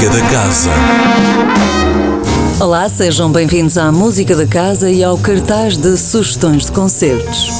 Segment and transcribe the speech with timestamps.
[0.00, 0.70] Música da Casa.
[2.58, 7.50] Olá, sejam bem-vindos à Música da Casa e ao cartaz de sugestões de concertos.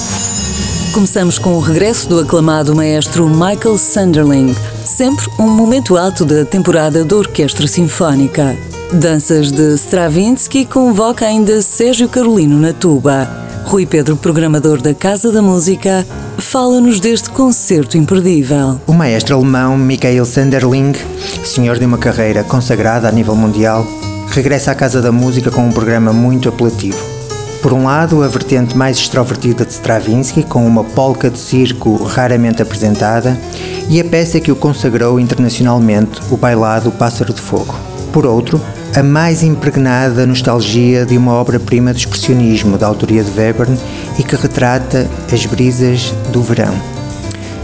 [0.95, 4.57] Começamos com o regresso do aclamado maestro Michael Sunderling,
[4.87, 8.57] sempre um momento alto da temporada da Orquestra Sinfónica.
[8.91, 13.50] Danças de Stravinsky convoca ainda Sérgio Carolino na tuba.
[13.71, 16.05] Rui Pedro, programador da Casa da Música,
[16.39, 18.81] fala-nos deste concerto imperdível.
[18.85, 20.93] O maestro alemão Michael Sanderling,
[21.45, 23.87] senhor de uma carreira consagrada a nível mundial,
[24.33, 26.99] regressa à Casa da Música com um programa muito apelativo.
[27.63, 32.61] Por um lado, a vertente mais extrovertida de Stravinsky, com uma polca de circo raramente
[32.61, 33.41] apresentada,
[33.89, 37.77] e a peça que o consagrou internacionalmente, o bailado Pássaro de Fogo.
[38.13, 38.61] Por outro,
[38.95, 43.79] a mais impregnada nostalgia de uma obra-prima de expressionismo da autoria de Webern
[44.19, 46.75] e que retrata as brisas do verão.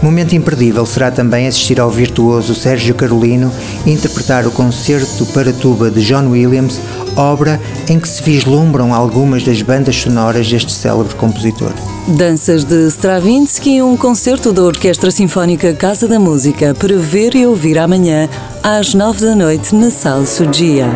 [0.01, 3.51] Momento imperdível será também assistir ao virtuoso Sérgio Carolino
[3.85, 6.79] interpretar o concerto para tuba de John Williams,
[7.17, 11.73] obra em que se vislumbram algumas das bandas sonoras deste célebre compositor.
[12.07, 17.77] Danças de Stravinsky, um concerto da Orquestra Sinfónica Casa da Música para ver e ouvir
[17.77, 18.29] amanhã
[18.63, 20.87] às nove da noite na Sala Sugia.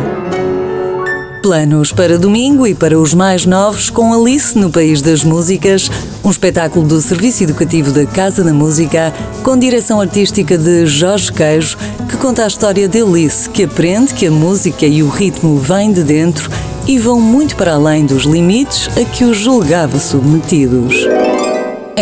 [1.42, 5.90] Planos para domingo e para os mais novos com Alice no País das Músicas,
[6.22, 11.76] um espetáculo do Serviço Educativo da Casa da Música, com direção artística de Jorge Queijo,
[12.08, 15.92] que conta a história de Alice, que aprende que a música e o ritmo vêm
[15.92, 16.48] de dentro
[16.86, 21.04] e vão muito para além dos limites a que os julgava submetidos.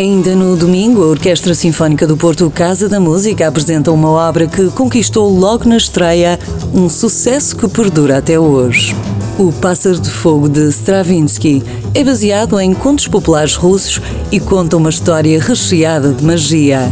[0.00, 4.70] Ainda no domingo, a Orquestra Sinfónica do Porto Casa da Música apresenta uma obra que
[4.70, 6.38] conquistou logo na estreia
[6.72, 8.96] um sucesso que perdura até hoje.
[9.38, 11.62] O Pássaro de Fogo de Stravinsky
[11.92, 14.00] é baseado em contos populares russos
[14.32, 16.90] e conta uma história recheada de magia.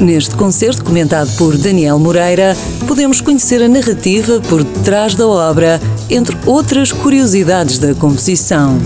[0.00, 2.56] Neste concerto, comentado por Daniel Moreira,
[2.88, 8.78] podemos conhecer a narrativa por detrás da obra, entre outras curiosidades da composição.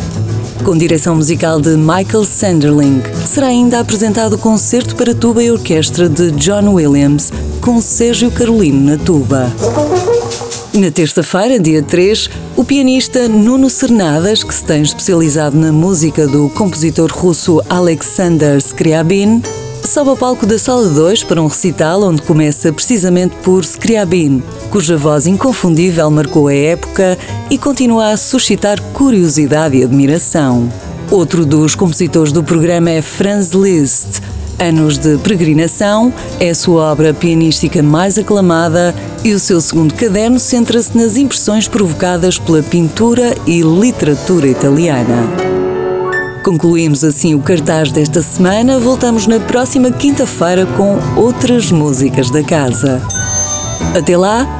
[0.65, 6.09] Com direção musical de Michael Sanderling, será ainda apresentado o concerto para tuba e orquestra
[6.09, 7.33] de John Williams,
[7.63, 9.51] com Sérgio Carolino na tuba.
[10.75, 16.51] Na terça-feira, dia 3, o pianista Nuno Cernadas, que se tem especializado na música do
[16.51, 19.43] compositor russo Alexander Scriabin,
[19.83, 24.97] sobe ao palco da Sala 2 para um recital onde começa precisamente por Scriabin, cuja
[24.97, 27.19] voz inconfundível marcou a época
[27.51, 30.73] e continua a suscitar curiosidade e admiração.
[31.11, 34.23] Outro dos compositores do programa é Franz Liszt.
[34.59, 38.95] Anos de Peregrinação é a sua obra pianística mais aclamada
[39.25, 45.27] e o seu segundo caderno centra-se nas impressões provocadas pela pintura e literatura italiana.
[46.45, 48.79] Concluímos assim o cartaz desta semana.
[48.79, 53.03] Voltamos na próxima quinta-feira com outras músicas da casa.
[53.95, 54.60] Até lá,